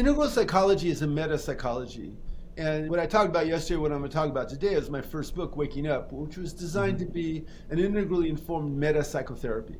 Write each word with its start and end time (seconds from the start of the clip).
integral 0.00 0.28
psychology 0.28 0.88
is 0.88 1.02
a 1.02 1.06
meta 1.06 1.36
psychology. 1.36 2.16
And 2.56 2.88
what 2.88 2.98
I 2.98 3.04
talked 3.04 3.28
about 3.28 3.46
yesterday, 3.46 3.76
what 3.76 3.92
I'm 3.92 3.98
going 3.98 4.10
to 4.10 4.16
talk 4.16 4.30
about 4.30 4.48
today, 4.48 4.72
is 4.72 4.88
my 4.88 5.02
first 5.02 5.34
book, 5.34 5.58
Waking 5.58 5.86
Up, 5.86 6.10
which 6.10 6.38
was 6.38 6.54
designed 6.54 6.96
mm-hmm. 6.96 7.06
to 7.08 7.12
be 7.12 7.44
an 7.68 7.78
integrally 7.78 8.30
informed 8.30 8.74
meta 8.74 9.04
psychotherapy. 9.04 9.76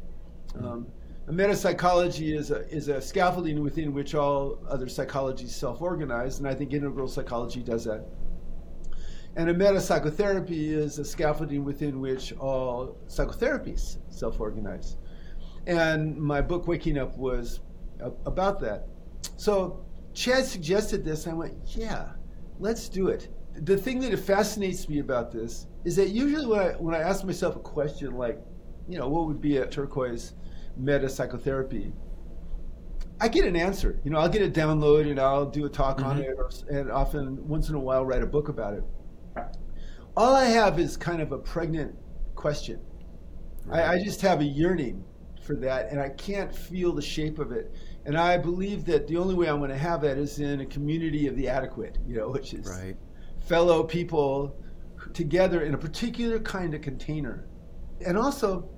Mm-hmm. 0.48 0.66
Um, 0.66 0.86
a 1.26 1.32
meta 1.32 1.56
psychology 1.56 2.36
is 2.36 2.50
a, 2.50 2.68
is 2.68 2.88
a 2.88 3.00
scaffolding 3.00 3.62
within 3.62 3.94
which 3.94 4.14
all 4.14 4.58
other 4.68 4.86
psychologies 4.86 5.50
self 5.50 5.80
organize, 5.80 6.38
and 6.38 6.46
I 6.46 6.54
think 6.54 6.74
integral 6.74 7.08
psychology 7.08 7.62
does 7.62 7.84
that. 7.86 8.04
And 9.36 9.48
a 9.48 9.54
meta 9.54 9.80
psychotherapy 9.80 10.74
is 10.74 10.98
a 10.98 11.04
scaffolding 11.04 11.64
within 11.64 11.98
which 11.98 12.34
all 12.34 12.98
psychotherapies 13.06 13.96
self 14.10 14.38
organize. 14.38 14.98
And 15.66 16.14
my 16.14 16.42
book, 16.42 16.68
Waking 16.68 16.98
Up, 16.98 17.16
was 17.16 17.60
about 18.26 18.60
that. 18.60 18.86
So 19.36 19.84
Chad 20.20 20.44
suggested 20.44 21.02
this. 21.02 21.26
I 21.26 21.32
went, 21.32 21.54
yeah, 21.64 22.10
let's 22.58 22.90
do 22.90 23.08
it. 23.08 23.28
The 23.54 23.74
thing 23.74 24.00
that 24.00 24.14
fascinates 24.18 24.86
me 24.86 24.98
about 24.98 25.32
this 25.32 25.66
is 25.86 25.96
that 25.96 26.10
usually 26.10 26.44
when 26.44 26.60
I, 26.60 26.72
when 26.72 26.94
I 26.94 26.98
ask 26.98 27.24
myself 27.24 27.56
a 27.56 27.60
question 27.60 28.12
like, 28.12 28.38
you 28.86 28.98
know, 28.98 29.08
what 29.08 29.26
would 29.26 29.40
be 29.40 29.56
a 29.56 29.66
turquoise 29.66 30.34
meta 30.76 31.08
psychotherapy? 31.08 31.94
I 33.18 33.28
get 33.28 33.46
an 33.46 33.56
answer. 33.56 33.98
You 34.04 34.10
know, 34.10 34.18
I'll 34.18 34.28
get 34.28 34.42
a 34.42 34.50
download 34.50 35.10
and 35.10 35.18
I'll 35.18 35.46
do 35.46 35.64
a 35.64 35.70
talk 35.70 35.98
mm-hmm. 35.98 36.10
on 36.10 36.18
it, 36.18 36.34
or, 36.36 36.50
and 36.68 36.90
often 36.92 37.48
once 37.48 37.70
in 37.70 37.74
a 37.74 37.80
while 37.80 38.04
write 38.04 38.22
a 38.22 38.26
book 38.26 38.50
about 38.50 38.74
it. 38.74 38.84
All 40.18 40.34
I 40.34 40.44
have 40.44 40.78
is 40.78 40.98
kind 40.98 41.22
of 41.22 41.32
a 41.32 41.38
pregnant 41.38 41.94
question. 42.34 42.78
Right. 43.64 43.80
I, 43.80 43.94
I 43.94 44.04
just 44.04 44.20
have 44.20 44.40
a 44.40 44.44
yearning 44.44 45.02
for 45.42 45.56
that, 45.56 45.90
and 45.90 45.98
I 45.98 46.10
can't 46.10 46.54
feel 46.54 46.92
the 46.92 47.00
shape 47.00 47.38
of 47.38 47.52
it. 47.52 47.74
And 48.10 48.18
I 48.18 48.38
believe 48.38 48.84
that 48.86 49.06
the 49.06 49.16
only 49.18 49.36
way 49.36 49.48
I'm 49.48 49.58
going 49.58 49.70
to 49.70 49.78
have 49.78 50.00
that 50.00 50.18
is 50.18 50.40
in 50.40 50.62
a 50.62 50.66
community 50.66 51.28
of 51.28 51.36
the 51.36 51.48
adequate, 51.48 51.96
you 52.04 52.16
know, 52.16 52.30
which 52.30 52.54
is 52.54 52.66
right. 52.66 52.96
fellow 53.46 53.84
people 53.84 54.60
together 55.14 55.62
in 55.62 55.74
a 55.74 55.78
particular 55.78 56.40
kind 56.40 56.74
of 56.74 56.80
container. 56.80 57.46
And 58.04 58.18
also, 58.18 58.68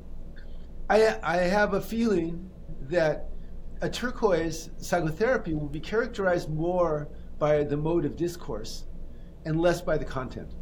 I, 0.91 1.19
I 1.23 1.39
have 1.39 1.73
a 1.73 1.81
feeling 1.81 2.51
that 2.91 3.31
a 3.81 3.89
turquoise 3.89 4.69
psychotherapy 4.77 5.55
will 5.55 5.71
be 5.71 5.81
characterized 5.81 6.51
more 6.51 7.09
by 7.39 7.65
the 7.65 7.79
mode 7.79 8.05
of 8.05 8.17
discourse 8.17 8.85
and 9.47 9.59
less 9.59 9.81
by 9.81 9.97
the 9.97 10.05
content. 10.05 10.53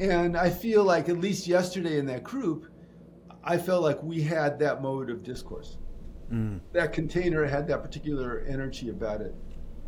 And 0.00 0.36
I 0.36 0.50
feel 0.50 0.82
like, 0.82 1.08
at 1.08 1.18
least 1.18 1.46
yesterday 1.46 2.00
in 2.00 2.06
that 2.06 2.24
group, 2.24 2.66
I 3.44 3.58
felt 3.58 3.84
like 3.84 4.02
we 4.02 4.22
had 4.22 4.58
that 4.58 4.82
mode 4.82 5.08
of 5.08 5.22
discourse. 5.22 5.78
Mm. 6.32 6.60
That 6.72 6.92
container 6.92 7.44
had 7.44 7.68
that 7.68 7.82
particular 7.82 8.44
energy 8.48 8.90
about 8.90 9.20
it. 9.20 9.34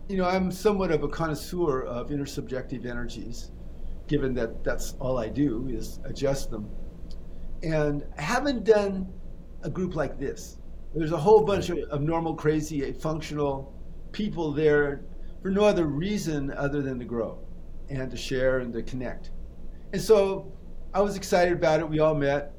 You 0.09 0.19
know, 0.19 0.25
I'm 0.25 0.51
somewhat 0.51 0.91
of 0.91 1.03
a 1.03 1.09
connoisseur 1.09 1.83
of 1.83 2.11
intersubjective 2.11 2.87
energies, 2.87 3.51
given 4.07 4.35
that 4.35 4.65
that's 4.65 4.95
all 5.01 5.19
I 5.19 5.29
do 5.29 5.69
is 5.69 6.01
adjust 6.05 6.51
them. 6.51 6.71
And 7.63 8.05
I 8.17 8.23
haven't 8.23 8.65
done 8.65 9.13
a 9.63 9.71
group 9.71 9.97
like 9.97 10.19
this. 10.19 10.59
There's 10.95 11.13
a 11.13 11.19
whole 11.19 11.45
bunch 11.45 11.69
of, 11.71 11.79
of 11.91 12.01
normal, 12.01 12.35
crazy, 12.35 12.91
functional 12.93 13.75
people 14.13 14.53
there 14.53 15.03
for 15.43 15.51
no 15.51 15.65
other 15.65 15.87
reason 15.87 16.51
other 16.53 16.81
than 16.83 16.99
to 16.99 17.05
grow 17.05 17.39
and 17.91 18.11
to 18.11 18.17
share 18.17 18.61
and 18.61 18.73
to 18.73 18.83
connect. 18.83 19.31
And 19.93 20.01
so 20.01 20.53
I 20.95 21.01
was 21.01 21.17
excited 21.17 21.53
about 21.53 21.81
it. 21.81 21.89
We 21.89 22.01
all 22.01 22.15
met. 22.15 22.53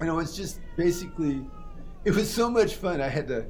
You 0.00 0.06
know, 0.06 0.18
it's 0.18 0.34
just 0.34 0.60
basically, 0.76 1.46
it 2.04 2.14
was 2.14 2.32
so 2.32 2.50
much 2.50 2.74
fun. 2.74 3.00
I 3.00 3.08
had 3.08 3.28
to 3.28 3.46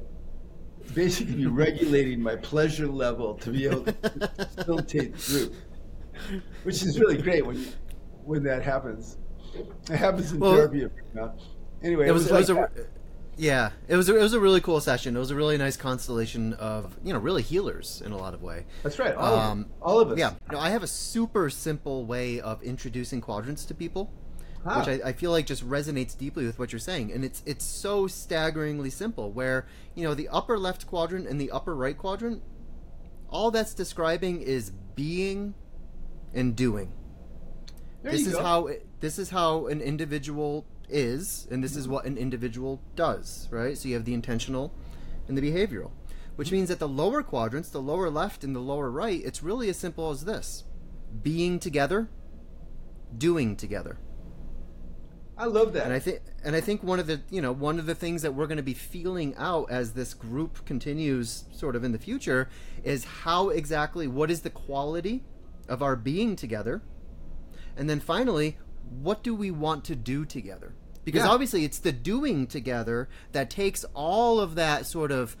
basically 0.93 1.35
be 1.35 1.45
regulating 1.47 2.21
my 2.21 2.35
pleasure 2.35 2.87
level 2.87 3.35
to 3.35 3.49
be 3.51 3.65
able 3.65 3.83
to 3.83 3.93
facilitate 4.55 5.15
the 5.15 5.31
group, 5.31 5.55
which 6.63 6.83
is 6.83 6.99
really 6.99 7.17
great 7.17 7.45
when 7.45 7.65
when 8.23 8.43
that 8.43 8.63
happens. 8.63 9.17
It 9.89 9.97
happens 9.97 10.31
in 10.31 10.39
well, 10.39 10.55
therapy. 10.55 10.87
Anyway, 11.83 12.07
it 12.07 12.11
was, 12.11 12.27
it 12.27 12.33
was, 12.33 12.49
it 12.49 12.53
was 12.53 12.61
like 12.61 12.77
a, 12.77 12.85
yeah, 13.37 13.71
it 13.87 13.95
was 13.95 14.07
a, 14.07 14.15
it 14.17 14.21
was 14.21 14.33
a 14.33 14.39
really 14.39 14.61
cool 14.61 14.79
session. 14.79 15.15
It 15.15 15.19
was 15.19 15.31
a 15.31 15.35
really 15.35 15.57
nice 15.57 15.77
constellation 15.77 16.53
of 16.53 16.97
you 17.03 17.13
know 17.13 17.19
really 17.19 17.41
healers 17.41 18.01
in 18.05 18.11
a 18.11 18.17
lot 18.17 18.33
of 18.33 18.41
way. 18.41 18.65
That's 18.83 18.99
right. 18.99 19.15
All, 19.15 19.35
um, 19.35 19.61
of, 19.61 19.67
all 19.81 19.99
of 19.99 20.11
us. 20.11 20.19
Yeah. 20.19 20.31
You 20.49 20.57
know, 20.57 20.59
I 20.59 20.69
have 20.69 20.83
a 20.83 20.87
super 20.87 21.49
simple 21.49 22.05
way 22.05 22.39
of 22.39 22.61
introducing 22.61 23.21
quadrants 23.21 23.65
to 23.65 23.73
people, 23.73 24.13
huh. 24.63 24.83
which 24.83 25.01
I, 25.01 25.09
I, 25.09 25.13
feel 25.13 25.31
like 25.31 25.45
just 25.45 25.67
resonates 25.67 26.17
deeply 26.17 26.45
with 26.45 26.59
what 26.59 26.71
you're 26.71 26.79
saying, 26.79 27.11
and 27.11 27.23
it's 27.23 27.41
it's 27.45 27.65
so 27.65 28.07
staggeringly 28.07 28.89
simple. 28.89 29.31
Where 29.31 29.67
you 29.95 30.03
know 30.03 30.13
the 30.13 30.29
upper 30.29 30.57
left 30.57 30.87
quadrant 30.87 31.27
and 31.27 31.39
the 31.39 31.51
upper 31.51 31.75
right 31.75 31.97
quadrant, 31.97 32.41
all 33.29 33.51
that's 33.51 33.73
describing 33.73 34.41
is 34.41 34.71
being 34.95 35.53
and 36.33 36.55
doing. 36.55 36.93
There 38.03 38.11
this 38.11 38.27
is 38.27 38.33
go. 38.33 38.43
how 38.43 38.69
this 38.99 39.19
is 39.19 39.29
how 39.29 39.67
an 39.67 39.81
individual 39.81 40.65
is, 40.89 41.47
and 41.49 41.63
this 41.63 41.75
is 41.75 41.87
what 41.87 42.05
an 42.05 42.17
individual 42.17 42.81
does, 42.95 43.47
right? 43.51 43.77
So 43.77 43.89
you 43.89 43.95
have 43.95 44.05
the 44.05 44.13
intentional 44.13 44.73
and 45.27 45.37
the 45.37 45.41
behavioral, 45.41 45.91
which 46.35 46.51
means 46.51 46.69
that 46.69 46.79
the 46.79 46.87
lower 46.87 47.23
quadrants, 47.23 47.69
the 47.69 47.81
lower 47.81 48.09
left 48.09 48.43
and 48.43 48.55
the 48.55 48.59
lower 48.59 48.89
right, 48.89 49.21
it's 49.23 49.43
really 49.43 49.69
as 49.69 49.77
simple 49.77 50.09
as 50.09 50.25
this 50.25 50.63
being 51.21 51.59
together, 51.59 52.09
doing 53.17 53.55
together. 53.55 53.97
I 55.41 55.45
love 55.45 55.73
that. 55.73 55.85
And 55.85 55.93
I 55.93 55.97
think 55.97 56.21
and 56.43 56.55
I 56.55 56.61
think 56.61 56.83
one 56.83 56.99
of 56.99 57.07
the 57.07 57.19
you 57.31 57.41
know 57.41 57.51
one 57.51 57.79
of 57.79 57.87
the 57.87 57.95
things 57.95 58.21
that 58.21 58.35
we're 58.35 58.45
going 58.45 58.57
to 58.57 58.63
be 58.63 58.75
feeling 58.75 59.33
out 59.37 59.71
as 59.71 59.93
this 59.93 60.13
group 60.13 60.63
continues 60.65 61.45
sort 61.51 61.75
of 61.75 61.83
in 61.83 61.93
the 61.93 61.97
future 61.97 62.47
is 62.83 63.05
how 63.05 63.49
exactly 63.49 64.07
what 64.07 64.29
is 64.29 64.41
the 64.41 64.51
quality 64.51 65.23
of 65.67 65.81
our 65.81 65.95
being 65.95 66.35
together 66.35 66.83
and 67.75 67.89
then 67.89 67.99
finally 67.99 68.57
what 69.01 69.23
do 69.23 69.33
we 69.33 69.49
want 69.49 69.83
to 69.85 69.95
do 69.95 70.25
together 70.25 70.73
because 71.05 71.23
yeah. 71.23 71.29
obviously 71.29 71.65
it's 71.65 71.79
the 71.79 71.91
doing 71.91 72.45
together 72.45 73.09
that 73.31 73.49
takes 73.49 73.83
all 73.95 74.39
of 74.39 74.53
that 74.53 74.85
sort 74.85 75.11
of 75.11 75.35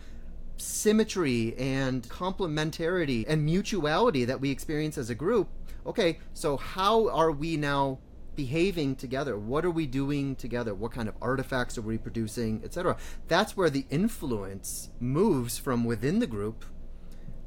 symmetry 0.57 1.55
and 1.57 2.09
complementarity 2.09 3.23
and 3.27 3.45
mutuality 3.45 4.25
that 4.25 4.39
we 4.41 4.49
experience 4.49 4.97
as 4.97 5.11
a 5.11 5.15
group 5.15 5.47
okay 5.85 6.17
so 6.33 6.57
how 6.57 7.07
are 7.09 7.31
we 7.31 7.55
now 7.55 7.99
behaving 8.35 8.95
together 8.95 9.37
what 9.37 9.65
are 9.65 9.71
we 9.71 9.85
doing 9.85 10.35
together 10.35 10.73
what 10.73 10.91
kind 10.91 11.09
of 11.09 11.15
artifacts 11.21 11.77
are 11.77 11.81
we 11.81 11.97
producing 11.97 12.61
etc 12.63 12.95
that's 13.27 13.57
where 13.57 13.69
the 13.69 13.85
influence 13.89 14.89
moves 14.99 15.57
from 15.57 15.83
within 15.83 16.19
the 16.19 16.27
group 16.27 16.65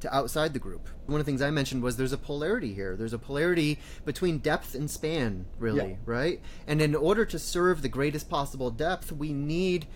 to 0.04 0.14
outside 0.14 0.52
the 0.52 0.58
group. 0.58 0.88
One 1.06 1.18
of 1.18 1.26
the 1.26 1.30
things 1.30 1.42
I 1.42 1.50
mentioned 1.50 1.82
was 1.82 1.96
there's 1.96 2.12
a 2.12 2.18
polarity 2.18 2.74
here. 2.74 2.94
There's 2.94 3.12
a 3.12 3.18
polarity 3.18 3.78
between 4.04 4.38
depth 4.38 4.74
and 4.74 4.90
span, 4.90 5.46
really, 5.58 5.90
yeah. 5.90 5.96
right? 6.04 6.40
And 6.66 6.80
in 6.80 6.94
order 6.94 7.24
to 7.24 7.38
serve 7.38 7.82
the 7.82 7.88
greatest 7.88 8.28
possible 8.28 8.70
depth, 8.70 9.10
we 9.10 9.32
need 9.32 9.86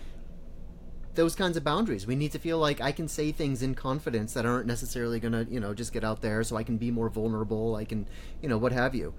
those 1.15 1.35
kinds 1.35 1.57
of 1.57 1.63
boundaries. 1.63 2.07
We 2.07 2.15
need 2.15 2.31
to 2.31 2.39
feel 2.39 2.57
like 2.57 2.81
I 2.81 2.91
can 2.91 3.07
say 3.07 3.31
things 3.31 3.61
in 3.61 3.75
confidence 3.75 4.33
that 4.33 4.45
aren't 4.45 4.67
necessarily 4.67 5.19
going 5.19 5.33
to, 5.33 5.45
you 5.51 5.59
know, 5.59 5.73
just 5.73 5.93
get 5.93 6.03
out 6.03 6.21
there 6.21 6.43
so 6.43 6.55
I 6.55 6.63
can 6.63 6.77
be 6.77 6.91
more 6.91 7.09
vulnerable. 7.09 7.75
I 7.75 7.85
can, 7.85 8.07
you 8.41 8.49
know, 8.49 8.57
what 8.57 8.71
have 8.71 8.95
you 8.95 9.13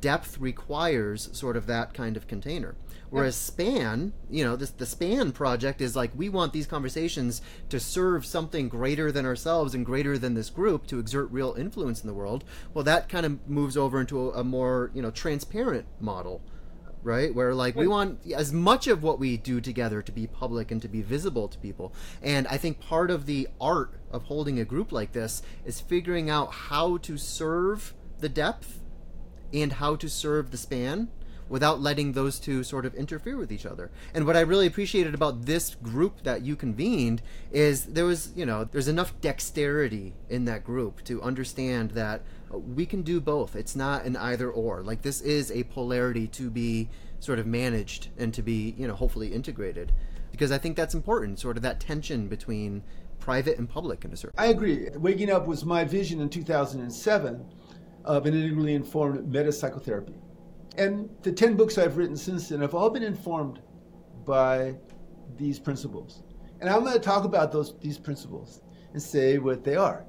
depth 0.00 0.38
requires 0.38 1.28
sort 1.36 1.56
of 1.56 1.66
that 1.66 1.94
kind 1.94 2.16
of 2.16 2.26
container. 2.26 2.74
Whereas 3.10 3.36
span, 3.36 4.12
you 4.28 4.42
know, 4.42 4.56
this 4.56 4.70
the 4.70 4.86
span 4.86 5.30
project 5.30 5.80
is 5.80 5.94
like 5.94 6.10
we 6.16 6.28
want 6.28 6.52
these 6.52 6.66
conversations 6.66 7.42
to 7.68 7.78
serve 7.78 8.26
something 8.26 8.68
greater 8.68 9.12
than 9.12 9.24
ourselves 9.24 9.72
and 9.72 9.86
greater 9.86 10.18
than 10.18 10.34
this 10.34 10.50
group 10.50 10.88
to 10.88 10.98
exert 10.98 11.30
real 11.30 11.54
influence 11.56 12.00
in 12.00 12.08
the 12.08 12.14
world. 12.14 12.42
Well, 12.72 12.82
that 12.84 13.08
kind 13.08 13.24
of 13.24 13.48
moves 13.48 13.76
over 13.76 14.00
into 14.00 14.30
a, 14.30 14.40
a 14.40 14.44
more, 14.44 14.90
you 14.94 15.00
know, 15.00 15.12
transparent 15.12 15.86
model. 16.00 16.42
Right, 17.04 17.34
where 17.34 17.54
like 17.54 17.76
we 17.76 17.86
want 17.86 18.20
as 18.32 18.50
much 18.50 18.86
of 18.86 19.02
what 19.02 19.18
we 19.18 19.36
do 19.36 19.60
together 19.60 20.00
to 20.00 20.10
be 20.10 20.26
public 20.26 20.70
and 20.70 20.80
to 20.80 20.88
be 20.88 21.02
visible 21.02 21.48
to 21.48 21.58
people. 21.58 21.92
And 22.22 22.48
I 22.48 22.56
think 22.56 22.80
part 22.80 23.10
of 23.10 23.26
the 23.26 23.46
art 23.60 23.92
of 24.10 24.22
holding 24.22 24.58
a 24.58 24.64
group 24.64 24.90
like 24.90 25.12
this 25.12 25.42
is 25.66 25.82
figuring 25.82 26.30
out 26.30 26.50
how 26.50 26.96
to 26.96 27.18
serve 27.18 27.92
the 28.20 28.30
depth 28.30 28.80
and 29.54 29.74
how 29.74 29.96
to 29.96 30.08
serve 30.08 30.50
the 30.50 30.58
span 30.58 31.08
without 31.48 31.80
letting 31.80 32.12
those 32.12 32.40
two 32.40 32.62
sort 32.62 32.86
of 32.86 32.94
interfere 32.94 33.36
with 33.36 33.52
each 33.52 33.66
other. 33.66 33.90
And 34.14 34.26
what 34.26 34.36
I 34.36 34.40
really 34.40 34.66
appreciated 34.66 35.14
about 35.14 35.44
this 35.44 35.74
group 35.76 36.22
that 36.22 36.42
you 36.42 36.56
convened 36.56 37.22
is 37.52 37.84
there 37.84 38.06
was, 38.06 38.32
you 38.34 38.46
know, 38.46 38.64
there's 38.64 38.88
enough 38.88 39.18
dexterity 39.20 40.14
in 40.28 40.46
that 40.46 40.64
group 40.64 41.04
to 41.04 41.22
understand 41.22 41.92
that 41.92 42.22
uh, 42.52 42.58
we 42.58 42.86
can 42.86 43.02
do 43.02 43.20
both. 43.20 43.56
It's 43.56 43.76
not 43.76 44.04
an 44.04 44.16
either 44.16 44.50
or. 44.50 44.82
Like 44.82 45.02
this 45.02 45.20
is 45.20 45.50
a 45.50 45.64
polarity 45.64 46.26
to 46.28 46.50
be 46.50 46.88
sort 47.20 47.38
of 47.38 47.46
managed 47.46 48.08
and 48.18 48.32
to 48.34 48.42
be, 48.42 48.74
you 48.78 48.86
know, 48.86 48.94
hopefully 48.94 49.32
integrated. 49.32 49.92
Because 50.30 50.50
I 50.50 50.58
think 50.58 50.76
that's 50.76 50.94
important, 50.94 51.38
sort 51.38 51.56
of 51.56 51.62
that 51.62 51.78
tension 51.78 52.26
between 52.26 52.82
private 53.20 53.58
and 53.58 53.68
public 53.68 54.04
in 54.04 54.12
a 54.12 54.16
certain 54.16 54.34
I 54.36 54.46
agree. 54.46 54.88
Waking 54.96 55.30
Up 55.30 55.46
was 55.46 55.64
my 55.64 55.84
vision 55.84 56.20
in 56.20 56.28
2007 56.28 57.46
of 58.04 58.26
an 58.26 58.34
integrally 58.34 58.74
informed 58.74 59.26
meta 59.32 59.52
psychotherapy. 59.52 60.14
And 60.76 61.08
the 61.22 61.32
10 61.32 61.56
books 61.56 61.78
I've 61.78 61.96
written 61.96 62.16
since 62.16 62.48
then 62.48 62.60
have 62.60 62.74
all 62.74 62.90
been 62.90 63.02
informed 63.02 63.60
by 64.24 64.74
these 65.36 65.58
principles. 65.58 66.22
And 66.60 66.68
I'm 66.68 66.80
going 66.80 66.94
to 66.94 67.00
talk 67.00 67.24
about 67.24 67.52
those 67.52 67.74
these 67.80 67.98
principles 67.98 68.62
and 68.92 69.02
say 69.02 69.38
what 69.38 69.64
they 69.64 69.76
are. 69.76 70.04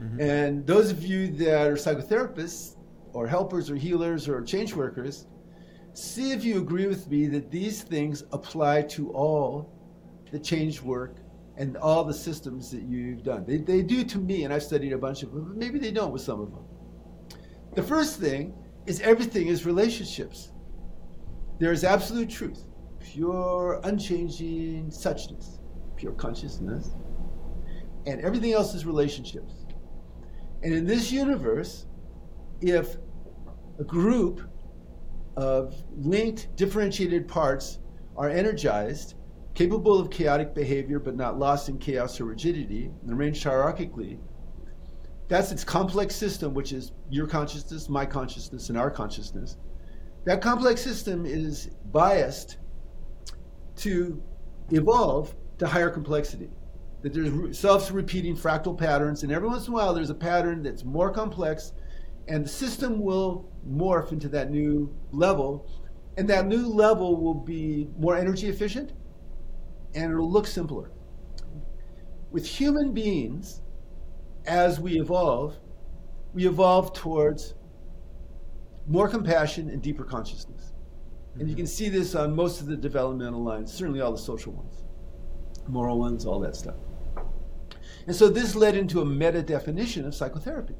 Mm-hmm. 0.00 0.20
And 0.20 0.66
those 0.66 0.90
of 0.90 1.04
you 1.04 1.28
that 1.28 1.66
are 1.66 1.74
psychotherapists 1.74 2.76
or 3.12 3.26
helpers 3.26 3.70
or 3.70 3.76
healers 3.76 4.28
or 4.28 4.42
change 4.42 4.74
workers, 4.74 5.26
see 5.92 6.32
if 6.32 6.44
you 6.44 6.58
agree 6.58 6.86
with 6.86 7.08
me 7.08 7.26
that 7.28 7.50
these 7.50 7.82
things 7.82 8.24
apply 8.32 8.82
to 8.82 9.12
all 9.12 9.72
the 10.32 10.38
change 10.38 10.82
work 10.82 11.16
and 11.56 11.76
all 11.76 12.02
the 12.02 12.14
systems 12.14 12.70
that 12.72 12.82
you've 12.82 13.22
done. 13.22 13.44
They, 13.46 13.58
they 13.58 13.82
do 13.82 14.02
to 14.04 14.18
me, 14.18 14.44
and 14.44 14.52
I've 14.52 14.64
studied 14.64 14.92
a 14.92 14.98
bunch 14.98 15.22
of 15.22 15.32
them, 15.32 15.44
but 15.44 15.56
maybe 15.56 15.78
they 15.78 15.92
don't 15.92 16.12
with 16.12 16.22
some 16.22 16.40
of 16.40 16.50
them. 16.50 16.64
The 17.74 17.82
first 17.82 18.20
thing 18.20 18.54
is 18.86 19.00
everything 19.00 19.48
is 19.48 19.66
relationships. 19.66 20.52
There 21.58 21.72
is 21.72 21.82
absolute 21.82 22.30
truth, 22.30 22.64
pure, 23.00 23.80
unchanging 23.82 24.90
suchness, 24.90 25.58
pure 25.96 26.12
consciousness, 26.12 26.90
and 28.06 28.20
everything 28.20 28.52
else 28.52 28.74
is 28.74 28.86
relationships. 28.86 29.66
And 30.62 30.72
in 30.72 30.86
this 30.86 31.10
universe, 31.10 31.86
if 32.60 32.96
a 33.80 33.84
group 33.84 34.42
of 35.36 35.74
linked, 35.96 36.54
differentiated 36.56 37.26
parts 37.26 37.80
are 38.16 38.28
energized, 38.28 39.14
capable 39.54 39.98
of 39.98 40.10
chaotic 40.10 40.54
behavior 40.54 41.00
but 41.00 41.16
not 41.16 41.40
lost 41.40 41.68
in 41.68 41.78
chaos 41.78 42.20
or 42.20 42.26
rigidity, 42.26 42.92
and 43.02 43.12
arranged 43.12 43.44
hierarchically, 43.44 44.20
that's 45.28 45.52
its 45.52 45.64
complex 45.64 46.14
system, 46.14 46.54
which 46.54 46.72
is 46.72 46.92
your 47.10 47.26
consciousness, 47.26 47.88
my 47.88 48.04
consciousness, 48.04 48.68
and 48.68 48.78
our 48.78 48.90
consciousness. 48.90 49.56
That 50.24 50.40
complex 50.40 50.80
system 50.80 51.26
is 51.26 51.70
biased 51.92 52.58
to 53.76 54.22
evolve 54.70 55.34
to 55.58 55.66
higher 55.66 55.90
complexity. 55.90 56.50
That 57.02 57.12
there's 57.12 57.58
self 57.58 57.92
repeating 57.92 58.36
fractal 58.36 58.76
patterns, 58.76 59.22
and 59.22 59.32
every 59.32 59.48
once 59.48 59.66
in 59.66 59.72
a 59.72 59.76
while 59.76 59.94
there's 59.94 60.10
a 60.10 60.14
pattern 60.14 60.62
that's 60.62 60.84
more 60.84 61.10
complex, 61.10 61.72
and 62.28 62.44
the 62.44 62.48
system 62.48 63.00
will 63.00 63.50
morph 63.68 64.12
into 64.12 64.28
that 64.30 64.50
new 64.50 64.94
level, 65.12 65.70
and 66.16 66.28
that 66.28 66.46
new 66.46 66.66
level 66.66 67.16
will 67.16 67.34
be 67.34 67.88
more 67.98 68.16
energy 68.16 68.48
efficient 68.48 68.92
and 69.94 70.12
it'll 70.12 70.30
look 70.30 70.46
simpler. 70.46 70.90
With 72.30 72.46
human 72.46 72.92
beings, 72.92 73.62
as 74.46 74.80
we 74.80 74.98
evolve, 74.98 75.56
we 76.32 76.46
evolve 76.46 76.92
towards 76.92 77.54
more 78.86 79.08
compassion 79.08 79.70
and 79.70 79.82
deeper 79.82 80.04
consciousness. 80.04 80.72
And 81.34 81.42
you 81.42 81.54
mm-hmm. 81.54 81.56
can 81.56 81.66
see 81.66 81.88
this 81.88 82.14
on 82.14 82.34
most 82.34 82.60
of 82.60 82.66
the 82.66 82.76
developmental 82.76 83.42
lines, 83.42 83.72
certainly 83.72 84.00
all 84.00 84.12
the 84.12 84.18
social 84.18 84.52
ones, 84.52 84.84
moral 85.66 85.98
ones, 85.98 86.26
all 86.26 86.38
that 86.40 86.56
stuff. 86.56 86.76
And 88.06 88.14
so 88.14 88.28
this 88.28 88.54
led 88.54 88.76
into 88.76 89.00
a 89.00 89.04
meta 89.04 89.42
definition 89.42 90.06
of 90.06 90.14
psychotherapy. 90.14 90.74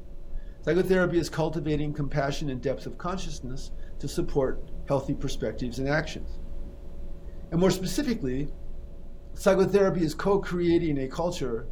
Psychotherapy 0.61 1.17
is 1.17 1.29
cultivating 1.29 1.93
compassion 1.93 2.49
and 2.49 2.61
depth 2.61 2.85
of 2.85 2.97
consciousness 2.97 3.71
to 3.99 4.07
support 4.07 4.63
healthy 4.87 5.13
perspectives 5.13 5.79
and 5.79 5.87
actions. 5.87 6.39
And 7.51 7.59
more 7.59 7.71
specifically, 7.71 8.49
psychotherapy 9.33 10.03
is 10.03 10.13
co 10.13 10.39
creating 10.39 10.99
a 10.99 11.07
culture 11.07 11.67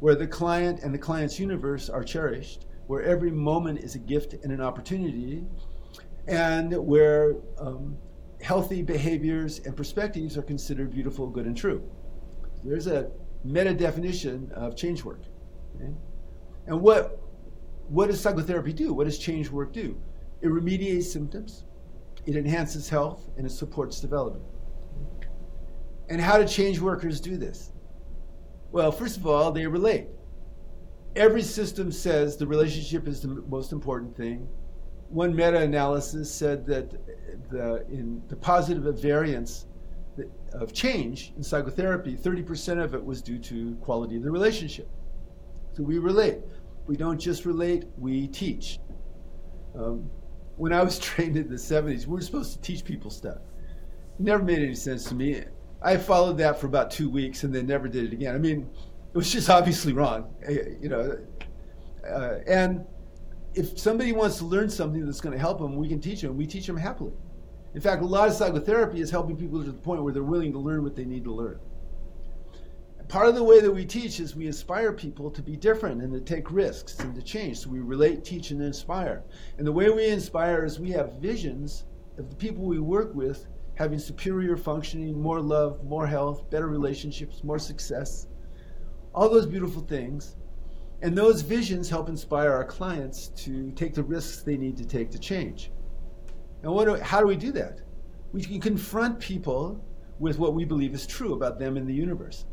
where 0.00 0.14
the 0.14 0.26
client 0.26 0.80
and 0.82 0.92
the 0.92 0.98
client's 0.98 1.38
universe 1.40 1.88
are 1.88 2.04
cherished, 2.04 2.66
where 2.86 3.02
every 3.02 3.30
moment 3.30 3.80
is 3.80 3.94
a 3.94 3.98
gift 3.98 4.34
and 4.34 4.52
an 4.52 4.60
opportunity, 4.60 5.44
and 6.28 6.72
where 6.86 7.36
um, 7.58 7.96
healthy 8.40 8.82
behaviors 8.82 9.60
and 9.60 9.76
perspectives 9.76 10.36
are 10.36 10.42
considered 10.42 10.90
beautiful, 10.90 11.26
good, 11.26 11.46
and 11.46 11.56
true. 11.56 11.82
There's 12.64 12.86
a 12.86 13.10
meta 13.44 13.72
definition 13.72 14.50
of 14.54 14.76
change 14.76 15.04
work. 15.04 15.22
Okay? 15.76 15.92
And 16.66 16.80
what, 16.80 17.20
what 17.88 18.08
does 18.08 18.20
psychotherapy 18.20 18.72
do? 18.72 18.92
What 18.92 19.04
does 19.04 19.18
change 19.18 19.50
work 19.50 19.72
do? 19.72 19.96
It 20.42 20.48
remediates 20.48 21.04
symptoms, 21.04 21.64
it 22.26 22.36
enhances 22.36 22.88
health, 22.88 23.28
and 23.36 23.46
it 23.46 23.50
supports 23.50 24.00
development. 24.00 24.44
And 26.08 26.20
how 26.20 26.38
do 26.38 26.46
change 26.46 26.80
workers 26.80 27.20
do 27.20 27.36
this? 27.36 27.72
Well, 28.76 28.92
first 28.92 29.16
of 29.16 29.26
all, 29.26 29.52
they 29.52 29.66
relate. 29.66 30.06
Every 31.16 31.40
system 31.40 31.90
says 31.90 32.36
the 32.36 32.46
relationship 32.46 33.08
is 33.08 33.22
the 33.22 33.28
most 33.48 33.72
important 33.72 34.14
thing. 34.14 34.46
One 35.08 35.34
meta 35.34 35.60
analysis 35.60 36.30
said 36.30 36.66
that 36.66 36.90
the, 37.48 37.86
in 37.88 38.20
the 38.28 38.36
positive 38.36 39.00
variance 39.00 39.64
of 40.52 40.74
change 40.74 41.32
in 41.38 41.42
psychotherapy, 41.42 42.18
30% 42.18 42.84
of 42.84 42.92
it 42.92 43.02
was 43.02 43.22
due 43.22 43.38
to 43.38 43.76
quality 43.76 44.18
of 44.18 44.24
the 44.24 44.30
relationship. 44.30 44.90
So 45.72 45.82
we 45.82 45.96
relate. 45.96 46.40
We 46.86 46.98
don't 46.98 47.18
just 47.18 47.46
relate, 47.46 47.86
we 47.96 48.28
teach. 48.28 48.78
Um, 49.74 50.10
when 50.56 50.74
I 50.74 50.82
was 50.82 50.98
trained 51.08 51.38
in 51.38 51.48
the 51.48 51.56
70s, 51.56 52.06
we 52.06 52.12
were 52.12 52.20
supposed 52.20 52.52
to 52.52 52.60
teach 52.60 52.84
people 52.84 53.10
stuff. 53.10 53.38
It 54.18 54.26
never 54.26 54.42
made 54.44 54.58
any 54.58 54.74
sense 54.74 55.04
to 55.04 55.14
me. 55.14 55.44
I 55.86 55.96
followed 55.96 56.36
that 56.38 56.60
for 56.60 56.66
about 56.66 56.90
two 56.90 57.08
weeks 57.08 57.44
and 57.44 57.54
then 57.54 57.68
never 57.68 57.86
did 57.86 58.06
it 58.06 58.12
again. 58.12 58.34
I 58.34 58.38
mean, 58.38 58.68
it 59.14 59.16
was 59.16 59.30
just 59.30 59.48
obviously 59.48 59.92
wrong, 59.92 60.34
eh, 60.44 60.74
you 60.80 60.88
know. 60.88 61.16
Uh, 62.04 62.38
and 62.48 62.84
if 63.54 63.78
somebody 63.78 64.10
wants 64.10 64.38
to 64.38 64.44
learn 64.46 64.68
something 64.68 65.06
that's 65.06 65.20
going 65.20 65.32
to 65.32 65.38
help 65.38 65.60
them, 65.60 65.76
we 65.76 65.88
can 65.88 66.00
teach 66.00 66.22
them. 66.22 66.36
We 66.36 66.44
teach 66.44 66.66
them 66.66 66.76
happily. 66.76 67.12
In 67.74 67.80
fact, 67.80 68.02
a 68.02 68.04
lot 68.06 68.26
of 68.28 68.34
psychotherapy 68.34 69.00
is 69.00 69.12
helping 69.12 69.36
people 69.36 69.62
to 69.62 69.70
the 69.70 69.78
point 69.78 70.02
where 70.02 70.12
they're 70.12 70.24
willing 70.24 70.50
to 70.52 70.58
learn 70.58 70.82
what 70.82 70.96
they 70.96 71.04
need 71.04 71.22
to 71.22 71.32
learn. 71.32 71.60
Part 73.06 73.28
of 73.28 73.36
the 73.36 73.44
way 73.44 73.60
that 73.60 73.70
we 73.70 73.84
teach 73.84 74.18
is 74.18 74.34
we 74.34 74.48
inspire 74.48 74.92
people 74.92 75.30
to 75.30 75.40
be 75.40 75.54
different 75.56 76.02
and 76.02 76.12
to 76.12 76.20
take 76.20 76.50
risks 76.50 76.98
and 76.98 77.14
to 77.14 77.22
change. 77.22 77.58
So 77.58 77.70
we 77.70 77.78
relate, 77.78 78.24
teach, 78.24 78.50
and 78.50 78.60
inspire. 78.60 79.22
And 79.58 79.64
the 79.64 79.70
way 79.70 79.88
we 79.90 80.08
inspire 80.08 80.64
is 80.64 80.80
we 80.80 80.90
have 80.90 81.12
visions 81.20 81.84
of 82.18 82.28
the 82.28 82.34
people 82.34 82.64
we 82.64 82.80
work 82.80 83.14
with 83.14 83.46
having 83.76 83.98
superior 83.98 84.56
functioning, 84.56 85.20
more 85.20 85.40
love, 85.40 85.84
more 85.84 86.06
health, 86.06 86.50
better 86.50 86.66
relationships, 86.66 87.44
more 87.44 87.58
success, 87.58 88.26
all 89.14 89.28
those 89.28 89.46
beautiful 89.46 89.82
things. 89.82 90.36
And 91.02 91.16
those 91.16 91.42
visions 91.42 91.88
help 91.90 92.08
inspire 92.08 92.50
our 92.52 92.64
clients 92.64 93.28
to 93.44 93.70
take 93.72 93.94
the 93.94 94.02
risks 94.02 94.42
they 94.42 94.56
need 94.56 94.76
to 94.78 94.84
take 94.84 95.10
to 95.10 95.18
change. 95.18 95.70
And 96.62 96.72
what 96.72 96.86
do, 96.86 96.96
how 96.96 97.20
do 97.20 97.26
we 97.26 97.36
do 97.36 97.52
that? 97.52 97.80
We 98.32 98.42
can 98.42 98.60
confront 98.60 99.20
people 99.20 99.84
with 100.18 100.38
what 100.38 100.54
we 100.54 100.64
believe 100.64 100.94
is 100.94 101.06
true 101.06 101.34
about 101.34 101.58
them 101.58 101.76
in 101.76 101.86
the 101.86 101.94
universe. 101.94 102.46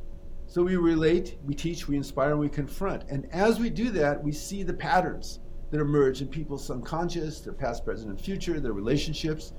So 0.46 0.62
we 0.62 0.76
relate, 0.76 1.38
we 1.46 1.56
teach, 1.56 1.88
we 1.88 1.96
inspire, 1.96 2.32
and 2.32 2.40
we 2.40 2.50
confront. 2.50 3.10
And 3.10 3.28
as 3.32 3.60
we 3.60 3.70
do 3.70 3.90
that, 3.92 4.22
we 4.22 4.34
see 4.34 4.62
the 4.62 4.74
patterns 4.74 5.40
that 5.72 5.80
emerge 5.80 6.22
in 6.22 6.28
people's 6.28 6.66
subconscious, 6.66 7.40
their 7.40 7.54
past, 7.54 7.86
present, 7.86 8.10
and 8.10 8.20
future, 8.20 8.60
their 8.60 8.74
relationships. 8.74 9.54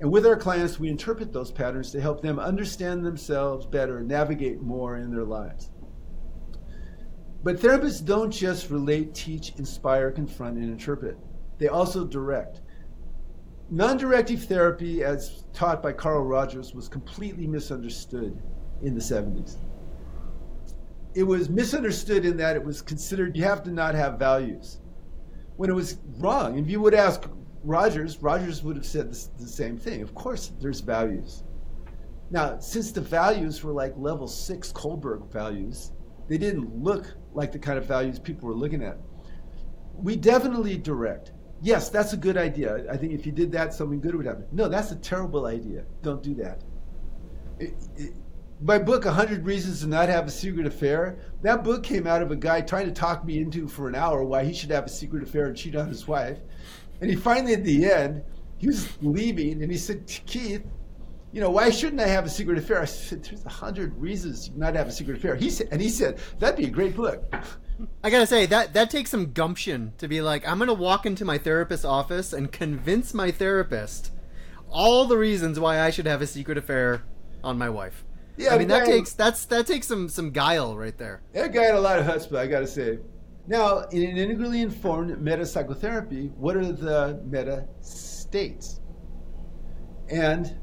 And 0.00 0.10
with 0.10 0.26
our 0.26 0.36
clients, 0.36 0.80
we 0.80 0.88
interpret 0.88 1.32
those 1.32 1.52
patterns 1.52 1.90
to 1.92 2.00
help 2.00 2.22
them 2.22 2.38
understand 2.38 3.04
themselves 3.04 3.66
better, 3.66 4.02
navigate 4.02 4.62
more 4.62 4.96
in 4.96 5.10
their 5.10 5.24
lives. 5.24 5.70
But 7.42 7.56
therapists 7.56 8.04
don't 8.04 8.30
just 8.30 8.70
relate, 8.70 9.14
teach, 9.14 9.52
inspire, 9.56 10.10
confront, 10.10 10.56
and 10.56 10.70
interpret. 10.70 11.18
They 11.58 11.68
also 11.68 12.06
direct. 12.06 12.62
Non 13.70 13.98
directive 13.98 14.44
therapy, 14.44 15.04
as 15.04 15.44
taught 15.52 15.82
by 15.82 15.92
Carl 15.92 16.24
Rogers, 16.24 16.74
was 16.74 16.88
completely 16.88 17.46
misunderstood 17.46 18.42
in 18.82 18.94
the 18.94 19.00
70s. 19.00 19.56
It 21.14 21.22
was 21.24 21.50
misunderstood 21.50 22.24
in 22.24 22.36
that 22.38 22.56
it 22.56 22.64
was 22.64 22.80
considered 22.80 23.36
you 23.36 23.44
have 23.44 23.62
to 23.64 23.70
not 23.70 23.94
have 23.94 24.18
values. 24.18 24.80
When 25.56 25.68
it 25.68 25.74
was 25.74 25.98
wrong, 26.18 26.58
if 26.58 26.68
you 26.68 26.80
would 26.80 26.94
ask 26.94 27.28
Rogers, 27.62 28.18
Rogers 28.22 28.62
would 28.62 28.76
have 28.76 28.86
said 28.86 29.12
the, 29.12 29.28
the 29.38 29.48
same 29.48 29.76
thing. 29.76 30.02
Of 30.02 30.14
course, 30.14 30.52
there's 30.60 30.80
values. 30.80 31.44
Now, 32.30 32.58
since 32.58 32.92
the 32.92 33.00
values 33.00 33.62
were 33.62 33.72
like 33.72 33.92
level 33.96 34.28
six 34.28 34.72
Kohlberg 34.72 35.30
values, 35.32 35.92
they 36.28 36.38
didn't 36.38 36.74
look 36.74 37.14
like 37.34 37.52
the 37.52 37.58
kind 37.58 37.76
of 37.76 37.86
values 37.86 38.18
people 38.18 38.48
were 38.48 38.54
looking 38.54 38.82
at. 38.82 38.98
We 39.94 40.16
definitely 40.16 40.78
direct. 40.78 41.32
Yes, 41.60 41.90
that's 41.90 42.12
a 42.12 42.16
good 42.16 42.38
idea. 42.38 42.86
I 42.90 42.96
think 42.96 43.12
if 43.12 43.26
you 43.26 43.32
did 43.32 43.52
that, 43.52 43.74
something 43.74 44.00
good 44.00 44.14
would 44.14 44.26
happen. 44.26 44.46
No, 44.52 44.68
that's 44.68 44.92
a 44.92 44.96
terrible 44.96 45.46
idea. 45.46 45.84
Don't 46.02 46.22
do 46.22 46.34
that. 46.36 46.62
It, 47.58 47.74
it, 47.96 48.14
my 48.62 48.78
book, 48.78 49.04
100 49.04 49.44
Reasons 49.44 49.80
to 49.80 49.86
Not 49.86 50.08
Have 50.08 50.26
a 50.26 50.30
Secret 50.30 50.66
Affair, 50.66 51.18
that 51.42 51.64
book 51.64 51.82
came 51.82 52.06
out 52.06 52.22
of 52.22 52.30
a 52.30 52.36
guy 52.36 52.60
trying 52.60 52.86
to 52.86 52.92
talk 52.92 53.24
me 53.24 53.38
into 53.38 53.66
for 53.66 53.88
an 53.88 53.94
hour 53.94 54.22
why 54.22 54.44
he 54.44 54.52
should 54.52 54.70
have 54.70 54.84
a 54.84 54.88
secret 54.88 55.22
affair 55.22 55.46
and 55.46 55.56
cheat 55.56 55.76
on 55.76 55.88
his 55.88 56.06
wife. 56.06 56.38
And 57.00 57.10
he 57.10 57.16
finally, 57.16 57.54
at 57.54 57.64
the 57.64 57.90
end, 57.90 58.22
he 58.58 58.66
was 58.66 58.88
leaving, 59.02 59.62
and 59.62 59.70
he 59.72 59.78
said, 59.78 60.06
Keith, 60.06 60.62
you 61.32 61.40
know, 61.40 61.50
why 61.50 61.70
shouldn't 61.70 62.00
I 62.00 62.06
have 62.06 62.26
a 62.26 62.28
secret 62.28 62.58
affair? 62.58 62.82
I 62.82 62.84
said, 62.84 63.24
there's 63.24 63.44
a 63.44 63.48
hundred 63.48 63.96
reasons 63.96 64.48
you 64.48 64.54
not 64.56 64.72
to 64.72 64.78
have 64.78 64.88
a 64.88 64.92
secret 64.92 65.16
affair. 65.16 65.36
He 65.36 65.48
said, 65.48 65.68
and 65.70 65.80
he 65.80 65.88
said, 65.88 66.18
that'd 66.38 66.56
be 66.56 66.64
a 66.66 66.70
great 66.70 66.96
book. 66.96 67.32
I 68.04 68.10
gotta 68.10 68.26
say 68.26 68.44
that 68.46 68.74
that 68.74 68.90
takes 68.90 69.10
some 69.10 69.32
gumption 69.32 69.92
to 69.98 70.08
be 70.08 70.20
like, 70.20 70.46
I'm 70.46 70.58
gonna 70.58 70.74
walk 70.74 71.06
into 71.06 71.24
my 71.24 71.38
therapist's 71.38 71.84
office 71.84 72.32
and 72.32 72.52
convince 72.52 73.14
my 73.14 73.30
therapist 73.30 74.12
all 74.68 75.06
the 75.06 75.16
reasons 75.16 75.58
why 75.58 75.80
I 75.80 75.90
should 75.90 76.06
have 76.06 76.20
a 76.20 76.26
secret 76.26 76.58
affair 76.58 77.02
on 77.42 77.56
my 77.56 77.70
wife. 77.70 78.04
Yeah, 78.36 78.54
I 78.54 78.58
mean 78.58 78.68
that 78.68 78.84
Brian- 78.84 78.98
takes 78.98 79.12
that's 79.14 79.44
that 79.46 79.66
takes 79.66 79.86
some 79.86 80.08
some 80.08 80.30
guile 80.30 80.76
right 80.76 80.96
there. 80.98 81.22
That 81.32 81.52
guy 81.52 81.64
had 81.64 81.74
a 81.74 81.80
lot 81.80 81.98
of 81.98 82.06
chutzpah, 82.06 82.38
I 82.38 82.46
gotta 82.48 82.66
say. 82.66 82.98
Now, 83.46 83.80
in 83.90 84.02
an 84.02 84.16
integrally 84.16 84.60
informed 84.60 85.20
meta 85.20 85.44
psychotherapy, 85.44 86.30
what 86.36 86.56
are 86.56 86.72
the 86.72 87.20
meta 87.24 87.66
states? 87.80 88.80
And 90.08 90.56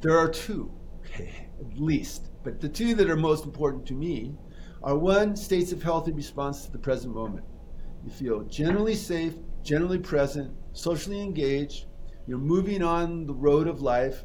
there 0.00 0.16
are 0.16 0.28
two, 0.28 0.70
at 1.18 1.78
least. 1.78 2.30
But 2.44 2.60
the 2.60 2.68
two 2.68 2.94
that 2.94 3.10
are 3.10 3.16
most 3.16 3.44
important 3.44 3.86
to 3.86 3.94
me 3.94 4.36
are 4.82 4.96
one, 4.96 5.34
states 5.34 5.72
of 5.72 5.82
health 5.82 6.06
in 6.06 6.14
response 6.14 6.64
to 6.64 6.72
the 6.72 6.78
present 6.78 7.14
moment. 7.14 7.44
You 8.04 8.10
feel 8.10 8.42
generally 8.44 8.94
safe, 8.94 9.34
generally 9.62 9.98
present, 9.98 10.52
socially 10.74 11.20
engaged, 11.20 11.86
you're 12.26 12.38
moving 12.38 12.82
on 12.82 13.26
the 13.26 13.34
road 13.34 13.66
of 13.66 13.82
life, 13.82 14.24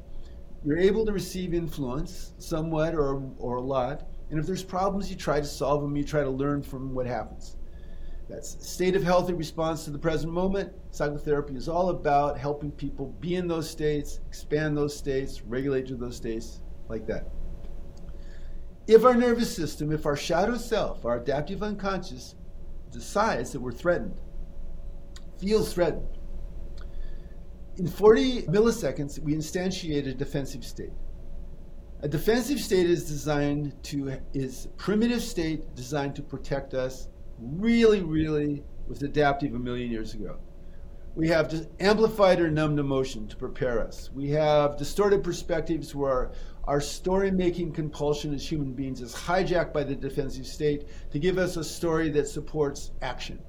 you're 0.63 0.77
able 0.77 1.05
to 1.05 1.11
receive 1.11 1.53
influence 1.53 2.33
somewhat 2.37 2.93
or, 2.93 3.31
or 3.39 3.55
a 3.55 3.61
lot. 3.61 4.07
And 4.29 4.39
if 4.39 4.45
there's 4.45 4.63
problems, 4.63 5.09
you 5.09 5.15
try 5.15 5.39
to 5.39 5.45
solve 5.45 5.81
them, 5.81 5.95
you 5.95 6.03
try 6.03 6.21
to 6.21 6.29
learn 6.29 6.61
from 6.61 6.93
what 6.93 7.07
happens. 7.07 7.57
That's 8.31 8.65
state 8.65 8.95
of 8.95 9.03
healthy 9.03 9.33
response 9.33 9.83
to 9.83 9.91
the 9.91 9.99
present 9.99 10.31
moment. 10.31 10.71
Psychotherapy 10.91 11.55
is 11.55 11.67
all 11.67 11.89
about 11.89 12.37
helping 12.37 12.71
people 12.71 13.07
be 13.19 13.35
in 13.35 13.45
those 13.45 13.69
states, 13.69 14.21
expand 14.25 14.77
those 14.77 14.95
states, 14.95 15.41
regulate 15.41 15.85
to 15.87 15.95
those 15.95 16.15
states, 16.15 16.61
like 16.87 17.05
that. 17.07 17.27
If 18.87 19.03
our 19.03 19.15
nervous 19.15 19.53
system, 19.53 19.91
if 19.91 20.05
our 20.05 20.15
shadow 20.15 20.55
self, 20.55 21.03
our 21.03 21.17
adaptive 21.17 21.61
unconscious, 21.61 22.35
decides 22.89 23.51
that 23.51 23.59
we're 23.59 23.73
threatened, 23.73 24.21
feels 25.37 25.73
threatened, 25.73 26.07
in 27.77 27.87
40 27.87 28.43
milliseconds, 28.43 29.19
we 29.19 29.33
instantiate 29.33 30.07
a 30.07 30.13
defensive 30.13 30.63
state. 30.63 30.93
A 32.01 32.07
defensive 32.07 32.59
state 32.59 32.89
is 32.89 33.05
designed 33.05 33.81
to 33.83 34.17
is 34.33 34.67
primitive 34.77 35.21
state 35.21 35.75
designed 35.75 36.15
to 36.15 36.21
protect 36.21 36.73
us. 36.73 37.09
Really, 37.41 38.01
really 38.01 38.63
was 38.87 39.01
adaptive 39.01 39.55
a 39.55 39.59
million 39.59 39.89
years 39.89 40.13
ago. 40.13 40.37
We 41.15 41.27
have 41.29 41.67
amplified 41.79 42.39
or 42.39 42.51
numbed 42.51 42.77
emotion 42.77 43.27
to 43.29 43.35
prepare 43.35 43.81
us. 43.81 44.11
We 44.13 44.29
have 44.29 44.77
distorted 44.77 45.23
perspectives 45.23 45.95
where 45.95 46.31
our 46.65 46.79
story 46.79 47.31
making 47.31 47.73
compulsion 47.73 48.33
as 48.33 48.47
human 48.47 48.73
beings 48.73 49.01
is 49.01 49.15
hijacked 49.15 49.73
by 49.73 49.83
the 49.83 49.95
defensive 49.95 50.45
state 50.45 50.87
to 51.11 51.19
give 51.19 51.39
us 51.39 51.57
a 51.57 51.63
story 51.63 52.09
that 52.11 52.27
supports 52.27 52.91
action 53.01 53.39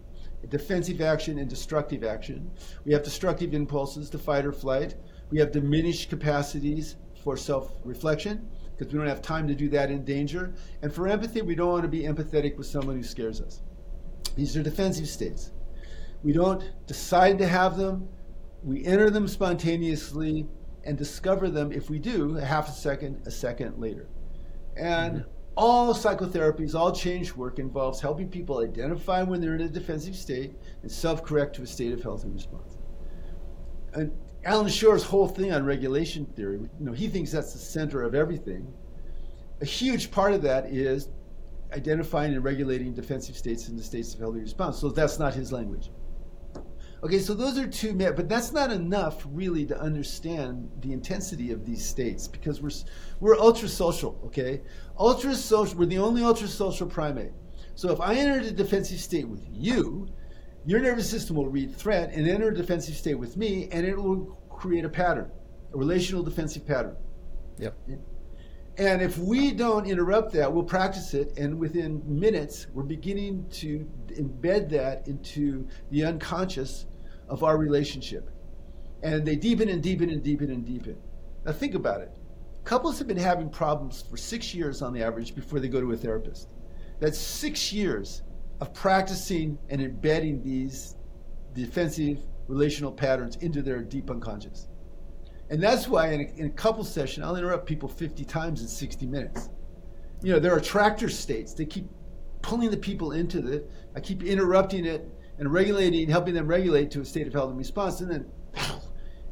defensive 0.49 1.01
action 1.01 1.39
and 1.39 1.49
destructive 1.49 2.03
action. 2.03 2.51
We 2.85 2.93
have 2.93 3.03
destructive 3.03 3.55
impulses 3.55 4.11
to 4.11 4.19
fight 4.19 4.45
or 4.45 4.53
flight. 4.53 4.97
We 5.31 5.39
have 5.39 5.53
diminished 5.53 6.11
capacities 6.11 6.97
for 7.23 7.37
self 7.37 7.73
reflection 7.85 8.49
because 8.77 8.93
we 8.93 8.99
don't 8.99 9.09
have 9.09 9.23
time 9.23 9.47
to 9.49 9.55
do 9.55 9.69
that 9.69 9.91
in 9.91 10.05
danger. 10.05 10.55
And 10.83 10.93
for 10.93 11.07
empathy, 11.07 11.43
we 11.43 11.55
don't 11.55 11.71
want 11.71 11.83
to 11.83 11.89
be 11.89 12.03
empathetic 12.03 12.57
with 12.57 12.67
someone 12.67 12.97
who 12.97 13.03
scares 13.03 13.41
us. 13.41 13.63
These 14.37 14.57
are 14.57 14.63
defensive 14.63 15.09
states. 15.09 15.53
We 16.23 16.33
don't 16.33 16.71
decide 16.87 17.39
to 17.39 17.47
have 17.47 17.77
them, 17.77 18.09
we 18.63 18.85
enter 18.85 19.11
them 19.11 19.27
spontaneously 19.27 20.47
and 20.85 20.97
discover 20.97 21.51
them 21.51 21.73
if 21.73 21.91
we 21.91 21.99
do 21.99 22.39
a 22.39 22.45
half 22.45 22.69
a 22.69 22.73
second, 22.73 23.27
a 23.27 23.31
second 23.31 23.79
later. 23.79 24.09
And 24.77 25.19
mm-hmm. 25.19 25.29
all 25.57 25.95
psychotherapies, 25.95 26.75
all 26.75 26.93
change 26.93 27.35
work 27.35 27.59
involves 27.59 28.01
helping 28.01 28.29
people 28.29 28.59
identify 28.59 29.23
when 29.23 29.41
they're 29.41 29.55
in 29.55 29.63
a 29.63 29.69
defensive 29.69 30.17
state 30.17 30.55
and 30.83 30.91
self 30.91 31.23
correct 31.23 31.57
to 31.57 31.63
a 31.63 31.67
state 31.67 31.93
of 31.93 32.03
healthy 32.03 32.29
response. 32.29 32.79
And 33.95 34.13
Allan 34.45 34.69
Schore's 34.69 35.05
whole 35.05 35.29
thing 35.29 35.53
on 35.53 35.65
regulation 35.65 36.27
theory, 36.27 36.59
you 36.59 36.71
know, 36.81 36.93
he 36.93 37.09
thinks 37.09 37.31
that's 37.31 37.53
the 37.53 37.59
center 37.59 38.03
of 38.03 38.15
everything. 38.15 38.73
A 39.61 39.65
huge 39.65 40.11
part 40.11 40.33
of 40.33 40.43
that 40.43 40.67
is 40.67 41.09
identifying 41.73 42.35
and 42.35 42.45
regulating 42.45 42.95
defensive 42.95 43.37
states 43.37 43.69
and 43.69 43.79
the 43.79 43.83
states 43.83 44.15
of 44.15 44.21
healthy 44.21 44.41
response. 44.41 44.79
So 44.79 44.89
that's 44.89 45.19
not 45.19 45.35
his 45.35 45.53
language. 45.53 45.91
Okay, 47.05 47.19
so 47.19 47.35
those 47.35 47.59
are 47.59 47.67
two, 47.67 47.95
but 47.95 48.29
that's 48.29 48.53
not 48.53 48.71
enough 48.71 49.27
really 49.33 49.67
to 49.67 49.81
understand 49.81 50.71
the 50.81 50.93
intensity 50.93 51.51
of 51.51 51.67
these 51.67 51.85
states 51.85 52.29
because 52.29 52.63
we're 52.63 52.71
we're 53.19 53.37
ultra 53.37 53.69
social. 53.69 54.21
Okay, 54.27 54.61
ultra 54.97 55.35
social. 55.35 55.79
We're 55.79 55.87
the 55.87 55.99
only 55.99 56.23
ultra 56.23 56.47
social 56.47 56.87
primate. 56.87 57.33
So 57.75 57.91
if 57.91 58.01
I 58.01 58.15
enter 58.15 58.47
a 58.47 58.53
defensive 58.53 59.01
state 59.01 59.27
with 59.27 59.45
you, 59.51 60.07
your 60.65 60.79
nervous 60.79 61.11
system 61.11 61.35
will 61.35 61.49
read 61.49 61.75
threat 61.75 62.13
and 62.13 62.29
enter 62.29 62.49
a 62.49 62.55
defensive 62.55 62.95
state 62.95 63.19
with 63.19 63.37
me, 63.37 63.69
and 63.73 63.85
it 63.85 63.97
will 63.97 64.39
create 64.49 64.85
a 64.85 64.89
pattern, 64.89 65.29
a 65.75 65.77
relational 65.77 66.23
defensive 66.23 66.65
pattern. 66.65 66.97
Yep. 67.59 67.77
And 68.79 69.03
if 69.03 69.19
we 69.19 69.53
don't 69.53 69.87
interrupt 69.87 70.33
that, 70.33 70.51
we'll 70.51 70.65
practice 70.65 71.13
it, 71.13 71.37
and 71.37 71.59
within 71.59 72.03
minutes, 72.07 72.69
we're 72.73 72.85
beginning 72.85 73.47
to 73.51 73.87
embed 74.09 74.71
that 74.71 75.07
into 75.07 75.69
the 75.91 76.05
unconscious 76.05 76.87
of 77.29 77.45
our 77.45 77.59
relationship. 77.59 78.31
And 79.03 79.27
they 79.27 79.37
deepen 79.37 79.69
and 79.69 79.83
deepen 79.83 80.09
and 80.09 80.23
deepen 80.23 80.51
and 80.51 80.65
deepen. 80.65 80.97
Now, 81.45 81.53
think 81.53 81.75
about 81.75 82.01
it. 82.01 82.13
Couples 82.65 82.99
have 82.99 83.09
been 83.09 83.17
having 83.17 83.51
problems 83.51 84.05
for 84.09 84.17
six 84.17 84.55
years 84.55 84.81
on 84.81 84.93
the 84.93 85.03
average 85.03 85.35
before 85.35 85.61
they 85.61 85.69
go 85.69 85.81
to 85.81 85.93
a 85.93 85.97
therapist. 85.97 86.49
That's 87.01 87.19
six 87.19 87.73
years 87.73 88.23
of 88.61 88.73
practicing 88.73 89.59
and 89.69 89.83
embedding 89.83 90.43
these 90.43 90.97
defensive 91.53 92.21
relational 92.47 92.93
patterns 92.93 93.37
into 93.37 93.61
their 93.61 93.83
deep 93.83 94.11
unconscious. 94.11 94.69
And 95.53 95.63
that's 95.63 95.87
why 95.87 96.13
in 96.13 96.21
a, 96.23 96.41
in 96.41 96.47
a 96.47 96.51
couple 96.51 96.83
session, 96.83 97.23
I'll 97.23 97.37
interrupt 97.37 97.67
people 97.67 97.87
50 97.87 98.25
times 98.25 98.63
in 98.63 98.69
60 98.69 99.05
minutes. 99.07 99.51
You 100.23 100.33
know, 100.33 100.39
there 100.39 100.55
are 100.55 100.57
attractor 100.57 101.11
states. 101.11 101.53
They 101.53 101.67
keep 101.67 101.85
pulling 102.41 102.71
the 102.71 102.77
people 102.79 103.13
into 103.13 103.47
it. 103.53 103.71
I 103.95 104.01
keep 104.01 104.23
interrupting 104.23 104.87
it 104.87 105.07
and 105.39 105.53
regulating, 105.53 106.09
helping 106.09 106.33
them 106.33 106.47
regulate 106.47 106.91
to 106.93 107.03
a 107.03 107.05
state 107.05 107.27
of 107.27 107.35
health 107.35 107.51
and 107.51 107.59
response. 107.59 108.01
And 108.01 108.11
then 108.11 108.31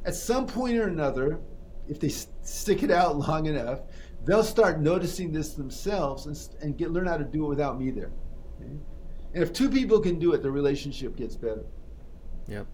at 0.05 0.15
some 0.15 0.47
point 0.47 0.77
or 0.77 0.89
another, 0.89 1.41
if 1.89 1.99
they 1.99 2.11
stick 2.11 2.83
it 2.83 2.91
out 2.91 3.17
long 3.29 3.47
enough, 3.47 3.81
they'll 4.27 4.45
start 4.45 4.79
noticing 4.79 5.33
this 5.33 5.55
themselves 5.55 6.27
and, 6.27 6.39
and 6.61 6.77
get 6.77 6.91
learn 6.91 7.07
how 7.07 7.17
to 7.17 7.25
do 7.25 7.47
it 7.47 7.49
without 7.49 7.81
me 7.81 7.91
there. 7.91 8.13
okay? 8.61 8.77
And 9.33 9.43
if 9.43 9.55
two 9.55 9.71
people 9.71 9.99
can 10.01 10.19
do 10.19 10.35
it, 10.35 10.43
the 10.43 10.51
relationship 10.51 11.17
gets 11.17 11.35
better. 11.35 11.65
Yep. 12.47 12.67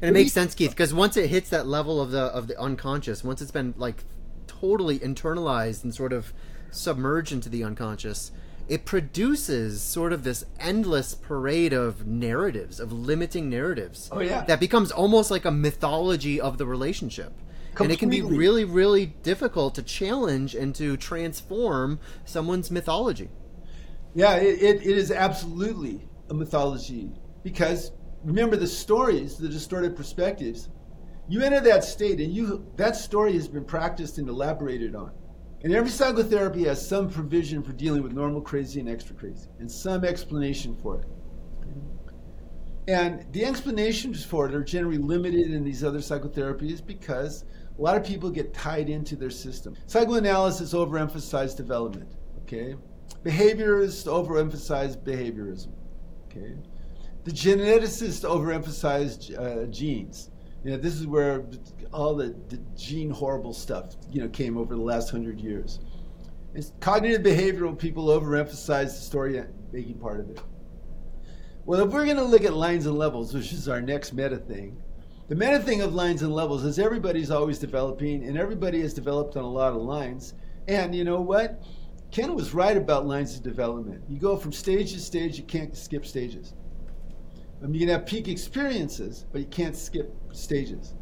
And 0.00 0.10
it 0.10 0.12
makes 0.12 0.32
sense, 0.32 0.54
Keith, 0.54 0.70
because 0.70 0.94
once 0.94 1.16
it 1.16 1.28
hits 1.28 1.50
that 1.50 1.66
level 1.66 2.00
of 2.00 2.10
the 2.10 2.22
of 2.22 2.46
the 2.46 2.58
unconscious, 2.60 3.24
once 3.24 3.42
it's 3.42 3.50
been 3.50 3.74
like 3.76 4.04
totally 4.46 4.98
internalized 4.98 5.84
and 5.84 5.94
sort 5.94 6.12
of 6.12 6.32
submerged 6.70 7.32
into 7.32 7.48
the 7.48 7.64
unconscious, 7.64 8.32
it 8.68 8.84
produces 8.84 9.80
sort 9.80 10.12
of 10.12 10.24
this 10.24 10.44
endless 10.60 11.14
parade 11.14 11.72
of 11.72 12.06
narratives, 12.06 12.80
of 12.80 12.92
limiting 12.92 13.48
narratives. 13.48 14.08
Oh, 14.12 14.20
yeah. 14.20 14.44
That 14.44 14.60
becomes 14.60 14.92
almost 14.92 15.30
like 15.30 15.44
a 15.44 15.50
mythology 15.50 16.40
of 16.40 16.58
the 16.58 16.66
relationship. 16.66 17.32
And 17.80 17.92
it 17.92 17.98
can 18.00 18.10
be 18.10 18.22
really, 18.22 18.64
really 18.64 19.06
difficult 19.06 19.76
to 19.76 19.82
challenge 19.82 20.54
and 20.56 20.74
to 20.74 20.96
transform 20.96 22.00
someone's 22.24 22.72
mythology. 22.72 23.30
Yeah, 24.14 24.34
it, 24.34 24.60
it, 24.60 24.76
it 24.84 24.98
is 24.98 25.12
absolutely 25.12 26.08
a 26.28 26.34
mythology 26.34 27.12
because 27.44 27.92
remember 28.24 28.56
the 28.56 28.66
stories, 28.66 29.36
the 29.36 29.48
distorted 29.48 29.96
perspectives. 29.96 30.68
You 31.28 31.42
enter 31.42 31.60
that 31.60 31.84
state, 31.84 32.20
and 32.20 32.32
you 32.32 32.66
that 32.76 32.96
story 32.96 33.34
has 33.34 33.48
been 33.48 33.64
practiced 33.64 34.18
and 34.18 34.28
elaborated 34.28 34.94
on. 34.94 35.12
And 35.62 35.74
every 35.74 35.90
psychotherapy 35.90 36.64
has 36.64 36.86
some 36.86 37.10
provision 37.10 37.62
for 37.62 37.72
dealing 37.72 38.02
with 38.02 38.12
normal 38.12 38.40
crazy 38.40 38.80
and 38.80 38.88
extra 38.88 39.14
crazy, 39.14 39.48
and 39.58 39.70
some 39.70 40.04
explanation 40.04 40.76
for 40.76 41.00
it. 41.00 41.06
And 42.88 43.30
the 43.32 43.44
explanations 43.44 44.24
for 44.24 44.48
it 44.48 44.54
are 44.54 44.64
generally 44.64 44.96
limited 44.96 45.52
in 45.52 45.62
these 45.62 45.84
other 45.84 45.98
psychotherapies 45.98 46.84
because 46.84 47.44
a 47.78 47.82
lot 47.82 47.96
of 47.96 48.04
people 48.04 48.30
get 48.30 48.54
tied 48.54 48.88
into 48.88 49.14
their 49.14 49.30
system. 49.30 49.76
Psychoanalysis 49.86 50.72
overemphasized 50.72 51.56
development, 51.56 52.10
okay? 52.42 52.76
Behaviorists 53.24 54.06
overemphasize 54.06 54.96
behaviorism, 54.96 55.72
okay? 56.26 56.56
The 57.28 57.34
geneticists 57.34 58.24
overemphasized 58.24 59.38
uh, 59.38 59.66
genes. 59.66 60.30
You 60.64 60.70
know, 60.70 60.76
this 60.78 60.94
is 60.94 61.06
where 61.06 61.44
all 61.92 62.14
the, 62.14 62.34
the 62.48 62.56
gene 62.74 63.10
horrible 63.10 63.52
stuff, 63.52 63.96
you 64.10 64.22
know, 64.22 64.30
came 64.30 64.56
over 64.56 64.74
the 64.74 64.80
last 64.80 65.10
hundred 65.10 65.38
years. 65.38 65.80
It's 66.54 66.72
cognitive 66.80 67.20
behavioral 67.20 67.78
people 67.78 68.06
overemphasize 68.06 68.84
the 68.84 69.02
story 69.02 69.44
making 69.72 69.98
part 69.98 70.20
of 70.20 70.30
it. 70.30 70.40
Well, 71.66 71.80
if 71.80 71.92
we're 71.92 72.06
going 72.06 72.16
to 72.16 72.24
look 72.24 72.44
at 72.44 72.54
lines 72.54 72.86
and 72.86 72.96
levels, 72.96 73.34
which 73.34 73.52
is 73.52 73.68
our 73.68 73.82
next 73.82 74.14
meta 74.14 74.38
thing, 74.38 74.82
the 75.28 75.34
meta 75.34 75.58
thing 75.58 75.82
of 75.82 75.94
lines 75.94 76.22
and 76.22 76.32
levels 76.32 76.64
is 76.64 76.78
everybody's 76.78 77.30
always 77.30 77.58
developing, 77.58 78.24
and 78.24 78.38
everybody 78.38 78.80
has 78.80 78.94
developed 78.94 79.36
on 79.36 79.44
a 79.44 79.50
lot 79.50 79.74
of 79.74 79.82
lines. 79.82 80.32
And 80.66 80.94
you 80.94 81.04
know 81.04 81.20
what? 81.20 81.62
Ken 82.10 82.34
was 82.34 82.54
right 82.54 82.78
about 82.78 83.06
lines 83.06 83.36
of 83.36 83.42
development. 83.42 84.02
You 84.08 84.18
go 84.18 84.34
from 84.34 84.50
stage 84.50 84.94
to 84.94 84.98
stage, 84.98 85.36
you 85.36 85.44
can't 85.44 85.76
skip 85.76 86.06
stages. 86.06 86.54
I 87.62 87.66
mean, 87.66 87.74
you 87.74 87.80
can 87.80 87.88
have 87.88 88.06
peak 88.06 88.28
experiences, 88.28 89.26
but 89.32 89.40
you 89.40 89.46
can't 89.46 89.76
skip 89.76 90.14
stages. 90.32 90.94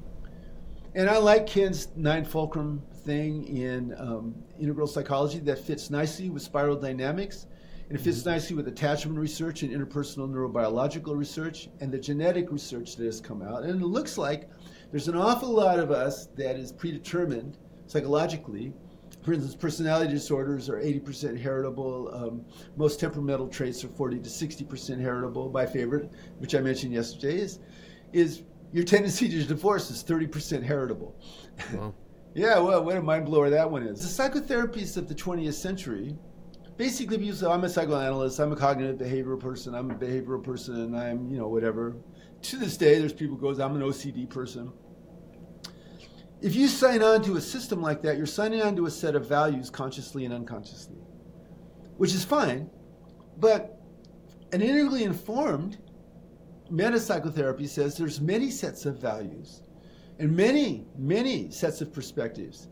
And 0.95 1.11
I 1.11 1.19
like 1.19 1.47
Ken's 1.47 1.89
nine 1.95 2.25
fulcrum 2.25 2.83
thing 3.05 3.45
in 3.57 3.95
um, 3.99 4.35
integral 4.59 4.87
psychology 4.87 5.39
that 5.41 5.59
fits 5.59 5.91
nicely 5.91 6.31
with 6.31 6.43
spiral 6.43 6.77
dynamics. 6.77 7.47
And 7.89 7.99
it 7.99 8.03
fits 8.03 8.21
mm-hmm. 8.21 8.31
nicely 8.31 8.57
with 8.57 8.67
attachment 8.67 9.19
research 9.19 9.63
and 9.63 9.73
interpersonal 9.73 10.29
neurobiological 10.29 11.15
research 11.17 11.69
and 11.81 11.93
the 11.93 11.99
genetic 11.99 12.51
research 12.51 12.97
that 12.97 13.05
has 13.05 13.21
come 13.21 13.43
out. 13.43 13.65
And 13.65 13.81
it 13.81 13.87
looks 13.87 14.17
like 14.17 14.49
there's 14.91 15.09
an 15.09 15.17
awful 15.17 15.51
lot 15.51 15.79
of 15.79 15.91
us 15.91 16.27
that 16.37 16.57
is 16.57 16.73
predetermined 16.73 17.59
psychologically. 17.87 18.73
For 19.26 19.33
instance, 19.33 19.56
personality 19.56 20.12
disorders 20.12 20.68
are 20.68 20.76
80% 20.76 21.37
heritable. 21.37 22.14
Um, 22.14 22.45
most 22.76 23.00
temperamental 23.00 23.49
traits 23.49 23.83
are 23.83 23.88
40 23.88 24.21
to 24.21 24.30
60% 24.30 25.00
heritable. 25.00 25.50
My 25.50 25.66
favorite, 25.66 26.12
which 26.38 26.54
I 26.54 26.61
mentioned 26.61 26.92
yesterday, 26.92 27.38
is 27.38 27.59
is 28.12 28.45
your 28.73 28.85
tendency 28.85 29.28
to 29.28 29.42
divorce 29.42 29.90
is 29.90 30.04
30% 30.04 30.62
heritable. 30.62 31.21
Wow. 31.75 31.92
yeah, 32.35 32.61
well, 32.61 32.85
what 32.85 32.97
a 32.97 33.02
mind 33.02 33.26
blower 33.26 33.50
that 33.50 33.68
one 33.68 33.83
is. 33.83 34.00
The 34.00 34.23
psychotherapies 34.23 34.97
of 34.97 35.09
the 35.09 35.14
20th 35.14 35.54
century 35.54 36.16
basically 36.76 37.16
because 37.16 37.42
I'm 37.42 37.64
a 37.64 37.68
psychoanalyst, 37.68 38.38
I'm 38.38 38.52
a 38.52 38.56
cognitive 38.56 38.97
behavioral 38.97 39.40
person, 39.40 39.75
I'm 39.75 39.90
a 39.90 39.95
behavioral 39.95 40.42
person, 40.42 40.95
I'm, 40.95 41.28
you 41.30 41.38
know, 41.38 41.49
whatever. 41.49 41.97
To 42.42 42.56
this 42.56 42.76
day, 42.76 43.00
there's 43.00 43.12
people 43.12 43.37
who 43.37 43.42
goes, 43.42 43.59
I'm 43.59 43.75
an 43.75 43.83
OCD 43.83 44.28
person. 44.28 44.71
If 46.47 46.55
you 46.55 46.69
sign 46.69 47.03
on 47.03 47.25
to 47.25 47.38
a 47.38 47.41
system 47.41 47.83
like 47.83 48.03
that, 48.03 48.17
you're 48.17 48.25
signing 48.25 48.62
on 48.62 48.76
to 48.76 48.87
a 48.87 48.91
set 48.91 49.17
of 49.17 49.29
values 49.29 49.69
consciously 49.69 50.26
and 50.26 50.33
unconsciously, 50.33 50.95
which 51.97 52.15
is 52.15 52.25
fine. 52.25 52.71
But 53.38 53.81
an 54.53 54.62
integrally 54.62 55.03
informed 55.03 55.79
metapsychotherapy 56.71 57.69
says 57.69 57.99
there's 57.99 58.21
many 58.21 58.53
sets 58.53 58.87
of 58.87 59.00
values 59.00 59.62
and 60.21 60.37
many, 60.37 60.87
many 60.97 61.50
sets 61.50 61.81
of 61.81 61.93
perspectives. 61.93 62.69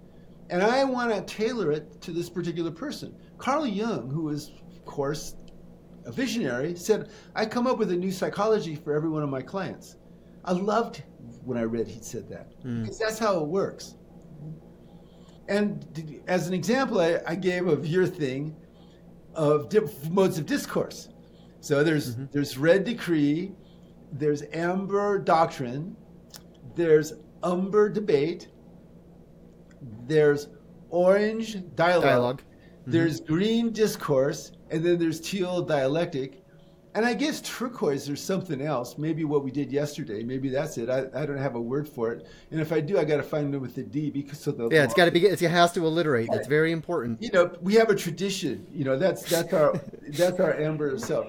And 0.50 0.62
I 0.62 0.84
want 0.84 1.10
to 1.12 1.22
tailor 1.22 1.72
it 1.72 2.00
to 2.02 2.12
this 2.12 2.30
particular 2.30 2.70
person. 2.70 3.16
Carl 3.38 3.66
Jung, 3.66 4.08
who 4.08 4.28
is, 4.28 4.52
of 4.70 4.84
course, 4.84 5.34
a 6.06 6.12
visionary, 6.12 6.76
said, 6.76 7.10
I 7.34 7.44
come 7.44 7.66
up 7.66 7.78
with 7.78 7.90
a 7.90 7.96
new 7.96 8.12
psychology 8.12 8.76
for 8.76 8.94
every 8.94 9.10
one 9.10 9.24
of 9.24 9.30
my 9.30 9.42
clients. 9.42 9.96
I 10.44 10.52
loved 10.52 11.02
when 11.44 11.58
I 11.58 11.62
read 11.62 11.88
he 11.88 12.00
said 12.02 12.28
that, 12.30 12.50
mm. 12.64 12.82
because 12.82 12.98
that's 12.98 13.18
how 13.18 13.40
it 13.40 13.46
works. 13.46 13.96
And 15.48 16.22
as 16.26 16.48
an 16.48 16.54
example, 16.54 17.00
I, 17.00 17.20
I 17.26 17.34
gave 17.34 17.66
of 17.66 17.86
your 17.86 18.06
thing 18.06 18.56
of 19.34 19.72
modes 20.10 20.38
of 20.38 20.46
discourse. 20.46 21.08
So 21.60 21.82
there's 21.82 22.14
mm-hmm. 22.14 22.26
there's 22.32 22.56
red 22.58 22.84
decree, 22.84 23.52
there's 24.12 24.42
amber 24.52 25.18
doctrine, 25.18 25.96
there's 26.74 27.14
umber 27.42 27.88
debate, 27.88 28.48
there's 30.06 30.48
orange 30.90 31.54
dialogue, 31.74 32.02
dialogue. 32.02 32.42
Mm-hmm. 32.42 32.90
there's 32.92 33.20
green 33.20 33.72
discourse, 33.72 34.52
and 34.70 34.84
then 34.84 34.98
there's 34.98 35.20
teal 35.20 35.62
dialectic. 35.62 36.43
And 36.94 37.04
I 37.04 37.12
guess 37.12 37.40
turquoise 37.40 38.08
or 38.08 38.14
something 38.14 38.62
else, 38.62 38.98
maybe 38.98 39.24
what 39.24 39.42
we 39.42 39.50
did 39.50 39.72
yesterday, 39.72 40.22
maybe 40.22 40.48
that's 40.48 40.78
it. 40.78 40.88
I, 40.88 41.06
I 41.12 41.26
don't 41.26 41.38
have 41.38 41.56
a 41.56 41.60
word 41.60 41.88
for 41.88 42.12
it. 42.12 42.24
And 42.52 42.60
if 42.60 42.70
I 42.72 42.80
do, 42.80 42.98
I 42.98 43.04
got 43.04 43.16
to 43.16 43.24
find 43.24 43.52
it 43.52 43.58
with 43.58 43.74
the 43.74 43.82
D 43.82 44.10
because 44.10 44.38
so 44.38 44.52
the 44.52 44.68
Yeah, 44.68 44.84
it's 44.84 44.94
got 44.94 45.06
to 45.06 45.10
be 45.10 45.26
it 45.26 45.40
has 45.40 45.72
to 45.72 45.84
alliterate. 45.84 46.28
That's 46.30 46.46
very 46.46 46.70
important. 46.70 47.20
You 47.20 47.32
know, 47.32 47.50
we 47.60 47.74
have 47.74 47.90
a 47.90 47.96
tradition. 47.96 48.64
You 48.72 48.84
know, 48.84 48.96
that's 48.96 49.28
that's 49.28 49.52
our 49.52 49.74
that's 50.08 50.38
our 50.38 50.54
amber 50.54 50.96
self. 50.98 51.26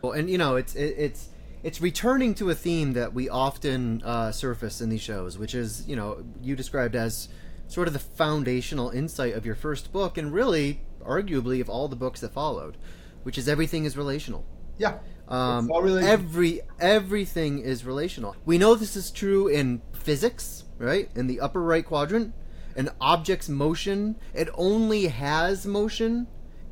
Well, 0.00 0.12
and 0.12 0.30
you 0.30 0.38
know, 0.38 0.56
it's 0.56 0.74
it, 0.74 0.94
it's 0.96 1.28
it's 1.62 1.82
returning 1.82 2.34
to 2.36 2.48
a 2.48 2.54
theme 2.54 2.94
that 2.94 3.12
we 3.12 3.28
often 3.28 4.02
uh, 4.04 4.32
surface 4.32 4.80
in 4.80 4.88
these 4.88 5.02
shows, 5.02 5.36
which 5.36 5.54
is 5.54 5.86
you 5.86 5.94
know 5.94 6.24
you 6.40 6.56
described 6.56 6.96
as 6.96 7.28
sort 7.68 7.86
of 7.86 7.92
the 7.92 8.00
foundational 8.00 8.88
insight 8.88 9.34
of 9.34 9.44
your 9.44 9.54
first 9.54 9.92
book, 9.92 10.16
and 10.16 10.32
really, 10.32 10.80
arguably, 11.02 11.60
of 11.60 11.68
all 11.68 11.86
the 11.88 11.96
books 11.96 12.20
that 12.20 12.32
followed, 12.32 12.78
which 13.24 13.36
is 13.36 13.46
everything 13.46 13.84
is 13.84 13.94
relational. 13.96 14.46
Yeah. 14.78 14.98
Um, 15.28 15.70
every 16.02 16.60
everything 16.78 17.60
is 17.60 17.84
relational. 17.84 18.36
We 18.44 18.58
know 18.58 18.74
this 18.74 18.96
is 18.96 19.10
true 19.10 19.48
in 19.48 19.80
physics, 19.92 20.64
right? 20.78 21.08
In 21.14 21.26
the 21.26 21.40
upper 21.40 21.62
right 21.62 21.84
quadrant, 21.84 22.34
an 22.76 22.90
object's 23.00 23.48
motion 23.48 24.16
it 24.34 24.48
only 24.54 25.06
has 25.06 25.66
motion 25.66 26.26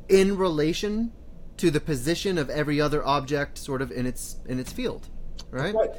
in 0.09 0.37
relation 0.37 1.11
to 1.57 1.71
the 1.71 1.79
position 1.79 2.37
of 2.37 2.49
every 2.49 2.81
other 2.81 3.05
object 3.05 3.57
sort 3.57 3.81
of 3.81 3.91
in 3.91 4.05
its 4.05 4.37
in 4.47 4.59
its 4.59 4.71
field 4.71 5.09
right, 5.49 5.73
right. 5.73 5.89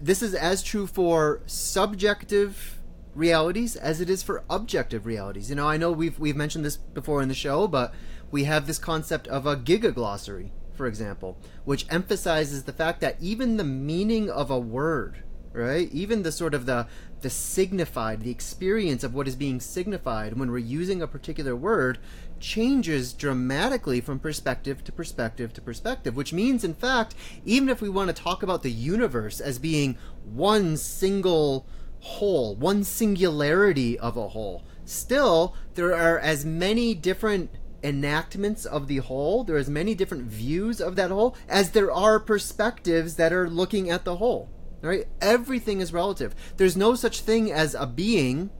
this 0.00 0.22
is 0.22 0.34
as 0.34 0.62
true 0.62 0.86
for 0.86 1.42
subjective 1.46 2.80
realities 3.14 3.74
as 3.76 4.00
it 4.00 4.08
is 4.08 4.22
for 4.22 4.44
objective 4.48 5.04
realities 5.04 5.50
you 5.50 5.56
know 5.56 5.68
i 5.68 5.76
know 5.76 5.90
we've 5.90 6.18
we've 6.18 6.36
mentioned 6.36 6.64
this 6.64 6.76
before 6.76 7.20
in 7.22 7.28
the 7.28 7.34
show 7.34 7.66
but 7.66 7.92
we 8.30 8.44
have 8.44 8.66
this 8.66 8.78
concept 8.78 9.26
of 9.28 9.46
a 9.46 9.56
gigaglossary 9.56 10.50
for 10.80 10.86
example 10.86 11.36
which 11.64 11.84
emphasizes 11.90 12.64
the 12.64 12.72
fact 12.72 13.02
that 13.02 13.16
even 13.20 13.58
the 13.58 13.64
meaning 13.64 14.30
of 14.30 14.50
a 14.50 14.58
word 14.58 15.22
right 15.52 15.90
even 15.92 16.22
the 16.22 16.32
sort 16.32 16.54
of 16.54 16.64
the 16.64 16.86
the 17.20 17.28
signified 17.28 18.22
the 18.22 18.30
experience 18.30 19.04
of 19.04 19.12
what 19.12 19.28
is 19.28 19.36
being 19.36 19.60
signified 19.60 20.38
when 20.38 20.50
we're 20.50 20.56
using 20.56 21.02
a 21.02 21.06
particular 21.06 21.54
word 21.54 21.98
changes 22.40 23.12
dramatically 23.12 24.00
from 24.00 24.18
perspective 24.18 24.82
to 24.84 24.92
perspective 24.92 25.52
to 25.52 25.60
perspective, 25.60 26.16
which 26.16 26.32
means, 26.32 26.64
in 26.64 26.74
fact, 26.74 27.14
even 27.44 27.68
if 27.68 27.80
we 27.80 27.88
want 27.88 28.08
to 28.08 28.22
talk 28.22 28.42
about 28.42 28.62
the 28.62 28.70
universe 28.70 29.40
as 29.40 29.58
being 29.58 29.96
one 30.24 30.76
single 30.76 31.66
whole, 32.00 32.56
one 32.56 32.82
singularity 32.82 33.98
of 33.98 34.16
a 34.16 34.28
whole, 34.28 34.64
still, 34.84 35.54
there 35.74 35.94
are 35.94 36.18
as 36.18 36.44
many 36.44 36.94
different 36.94 37.50
enactments 37.82 38.64
of 38.64 38.88
the 38.88 38.98
whole, 38.98 39.44
there 39.44 39.56
are 39.56 39.60
as 39.60 39.70
many 39.70 39.94
different 39.94 40.24
views 40.24 40.80
of 40.80 40.96
that 40.96 41.10
whole 41.10 41.36
as 41.48 41.70
there 41.70 41.90
are 41.90 42.20
perspectives 42.20 43.16
that 43.16 43.32
are 43.32 43.48
looking 43.48 43.90
at 43.90 44.04
the 44.04 44.16
whole. 44.16 44.50
Right? 44.82 45.06
Everything 45.20 45.80
is 45.80 45.92
relative. 45.92 46.34
There's 46.56 46.76
no 46.76 46.94
such 46.94 47.20
thing 47.20 47.52
as 47.52 47.74
a 47.74 47.86
being 47.86 48.50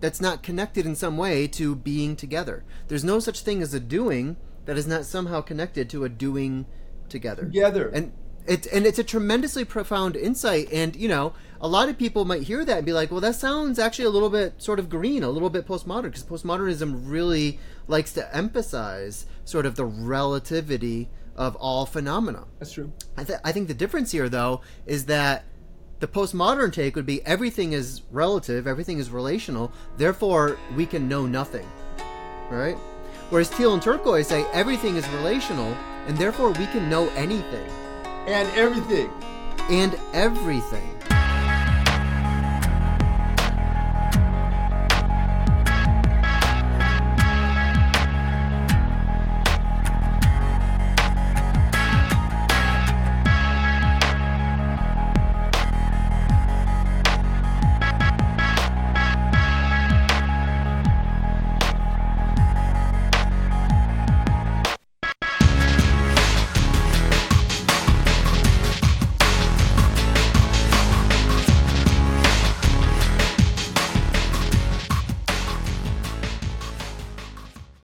that's 0.00 0.20
not 0.20 0.42
connected 0.42 0.86
in 0.86 0.94
some 0.94 1.16
way 1.16 1.48
to 1.48 1.74
being 1.74 2.16
together. 2.16 2.64
There's 2.88 3.04
no 3.04 3.18
such 3.18 3.40
thing 3.40 3.62
as 3.62 3.72
a 3.74 3.80
doing 3.80 4.36
that 4.66 4.76
is 4.76 4.86
not 4.86 5.06
somehow 5.06 5.40
connected 5.40 5.88
to 5.90 6.04
a 6.04 6.08
doing 6.08 6.66
together. 7.08 7.44
Together. 7.44 7.88
And 7.88 8.12
it's 8.48 8.66
and 8.66 8.86
it's 8.86 8.98
a 8.98 9.04
tremendously 9.04 9.64
profound 9.64 10.16
insight 10.16 10.72
and 10.72 10.96
you 10.96 11.08
know 11.08 11.32
a 11.60 11.68
lot 11.68 11.88
of 11.88 11.98
people 11.98 12.24
might 12.24 12.42
hear 12.42 12.64
that 12.64 12.78
and 12.78 12.86
be 12.86 12.92
like 12.92 13.10
well 13.10 13.20
that 13.20 13.34
sounds 13.34 13.78
actually 13.78 14.04
a 14.04 14.10
little 14.10 14.30
bit 14.30 14.60
sort 14.60 14.78
of 14.78 14.88
green 14.88 15.22
a 15.22 15.30
little 15.30 15.50
bit 15.50 15.66
postmodern 15.66 16.04
because 16.04 16.24
postmodernism 16.24 17.02
really 17.04 17.58
likes 17.86 18.12
to 18.12 18.36
emphasize 18.36 19.26
sort 19.44 19.66
of 19.66 19.76
the 19.76 19.84
relativity 19.84 21.08
of 21.36 21.54
all 21.56 21.86
phenomena 21.86 22.44
that's 22.58 22.72
true 22.72 22.92
I, 23.16 23.24
th- 23.24 23.38
I 23.44 23.52
think 23.52 23.68
the 23.68 23.74
difference 23.74 24.10
here 24.12 24.28
though 24.28 24.62
is 24.86 25.06
that 25.06 25.44
the 26.00 26.06
postmodern 26.06 26.72
take 26.72 26.94
would 26.94 27.06
be 27.06 27.24
everything 27.26 27.72
is 27.72 28.02
relative, 28.12 28.66
everything 28.66 28.98
is 28.98 29.10
relational, 29.10 29.72
therefore 29.96 30.56
we 30.76 30.86
can 30.86 31.08
know 31.08 31.26
nothing. 31.26 31.66
Right? 32.50 32.76
Whereas 33.30 33.50
teal 33.50 33.74
and 33.74 33.82
turquoise 33.82 34.28
say 34.28 34.46
everything 34.52 34.96
is 34.96 35.08
relational, 35.10 35.76
and 36.06 36.16
therefore 36.16 36.50
we 36.50 36.66
can 36.66 36.88
know 36.88 37.08
anything. 37.10 37.68
And 38.28 38.46
everything. 38.58 39.10
And 39.70 39.98
everything. 40.12 41.17